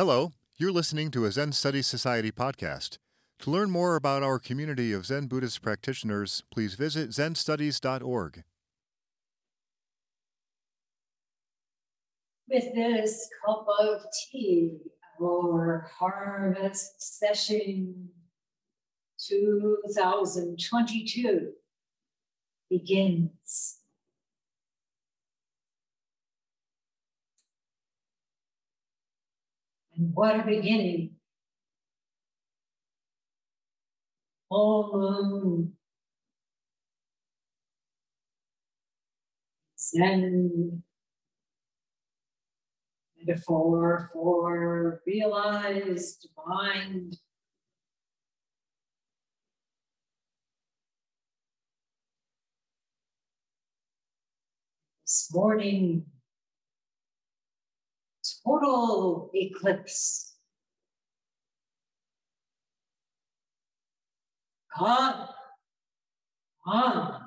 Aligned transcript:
Hello, 0.00 0.32
you're 0.56 0.72
listening 0.72 1.10
to 1.10 1.26
a 1.26 1.30
Zen 1.30 1.52
Studies 1.52 1.86
Society 1.86 2.32
podcast. 2.32 2.96
To 3.40 3.50
learn 3.50 3.70
more 3.70 3.96
about 3.96 4.22
our 4.22 4.38
community 4.38 4.94
of 4.94 5.04
Zen 5.04 5.26
Buddhist 5.26 5.60
practitioners, 5.60 6.42
please 6.50 6.72
visit 6.72 7.10
zenstudies.org. 7.10 8.42
With 12.48 12.74
this 12.74 13.28
cup 13.44 13.66
of 13.78 14.00
tea, 14.32 14.78
our 15.22 15.90
harvest 15.98 17.22
sesshin 17.22 18.06
2022 19.28 21.52
begins. 22.70 23.79
What 30.00 30.40
a 30.40 30.42
beginning. 30.44 31.10
Full 34.48 34.90
moon. 34.92 35.72
Zen 39.78 40.82
metaphor 43.18 44.10
for 44.12 45.02
realized 45.06 46.28
mind. 46.46 47.18
This 55.04 55.28
morning, 55.32 56.06
total 58.50 59.30
eclipse. 59.34 60.34
God, 64.78 65.28
on. 66.66 67.20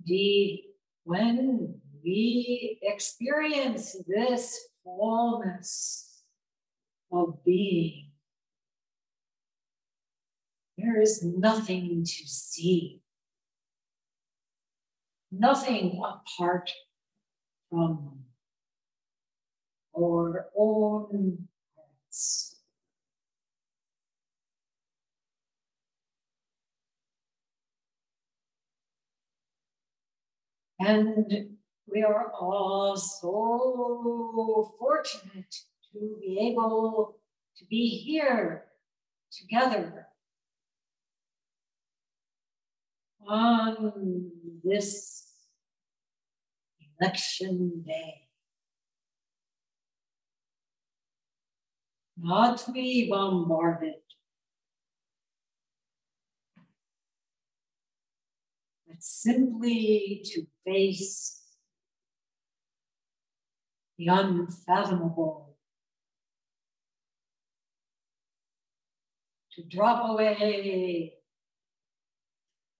Indeed, 0.00 0.64
when 1.04 1.80
we 2.02 2.78
experience 2.82 3.96
this 4.06 4.58
fullness 4.82 6.22
of 7.12 7.44
being, 7.44 8.10
there 10.78 11.00
is 11.00 11.22
nothing 11.22 12.02
to 12.02 12.26
see 12.26 13.02
nothing 15.30 16.00
apart 16.04 16.70
from 17.68 18.24
our 19.96 20.46
own 20.56 21.48
hearts. 21.76 22.56
And 30.80 31.56
we 31.86 32.02
are 32.02 32.32
all 32.32 32.96
so 32.96 34.74
fortunate 34.78 35.54
to 35.92 36.16
be 36.20 36.50
able 36.50 37.16
to 37.56 37.64
be 37.66 37.88
here 37.88 38.64
together 39.30 40.06
on 43.28 44.30
this 44.64 45.19
election 47.00 47.82
day. 47.86 48.22
Not 52.22 52.58
to 52.58 52.72
be 52.72 53.08
bombarded, 53.08 53.94
but 58.86 58.96
simply 59.02 60.22
to 60.26 60.46
face 60.64 61.40
the 63.96 64.08
unfathomable, 64.08 65.56
to 69.52 69.62
drop 69.64 70.10
away 70.10 71.14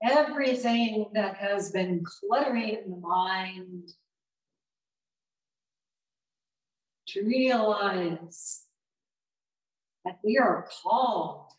everything 0.03 1.07
that 1.15 1.37
has 1.37 1.71
been 1.73 2.05
cluttering 2.05 2.91
the 2.91 2.97
mind 2.97 3.89
to 7.13 7.25
realize 7.25 8.63
that 10.05 10.19
we 10.25 10.39
are 10.39 10.69
called 10.83 11.51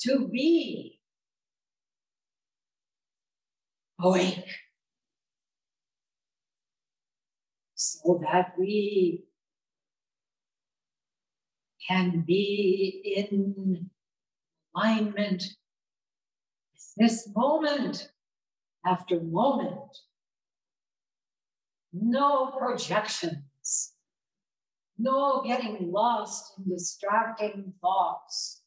to 0.00 0.28
be 0.28 1.00
awake 4.00 4.44
so 7.74 8.20
that 8.22 8.52
we 8.58 9.24
can 11.88 12.20
be 12.26 13.14
in 13.16 13.90
alignment 14.74 15.44
this 16.96 17.28
moment 17.34 18.10
after 18.84 19.20
moment. 19.20 19.96
No 21.92 22.52
projections, 22.58 23.92
no 24.98 25.42
getting 25.42 25.90
lost 25.90 26.54
in 26.58 26.70
distracting 26.70 27.72
thoughts. 27.80 28.62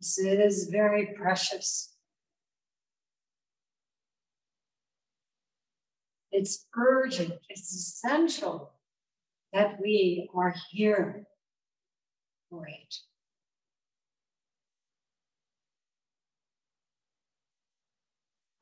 This 0.00 0.18
is 0.18 0.68
very 0.70 1.14
precious. 1.16 1.92
It's 6.30 6.66
urgent, 6.76 7.34
it's 7.48 7.74
essential 7.74 8.72
that 9.52 9.80
we 9.80 10.30
are 10.34 10.54
here 10.70 11.26
for 12.48 12.66
it. 12.66 12.94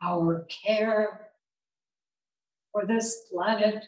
Our 0.07 0.47
care 0.65 1.31
for 2.71 2.87
this 2.87 3.23
planet 3.29 3.85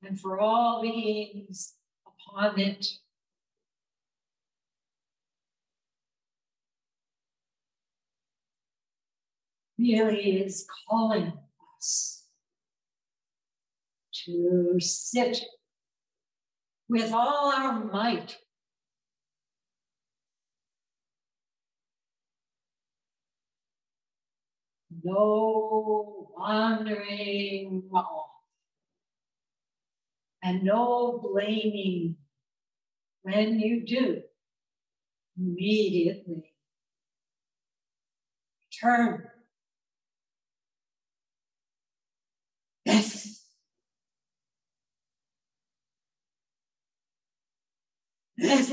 and 0.00 0.18
for 0.20 0.38
all 0.38 0.80
beings 0.80 1.74
upon 2.06 2.60
it 2.60 2.86
really 9.76 10.36
is 10.36 10.66
calling 10.88 11.32
us 11.76 12.24
to 14.24 14.76
sit 14.78 15.38
with 16.88 17.12
all 17.12 17.52
our 17.52 17.84
might. 17.84 18.36
No 25.02 26.30
wandering 26.36 27.88
off 27.92 28.30
and 30.42 30.62
no 30.62 31.18
blaming 31.22 32.16
when 33.22 33.58
you 33.60 33.84
do 33.86 34.22
immediately 35.36 36.52
turn 38.80 39.28
Yes. 42.84 43.44
Yes. 48.36 48.72